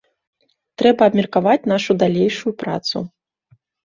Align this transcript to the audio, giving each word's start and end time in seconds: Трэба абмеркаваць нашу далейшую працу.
Трэба 0.81 1.01
абмеркаваць 1.11 1.69
нашу 1.73 1.91
далейшую 2.03 2.53
працу. 2.65 2.97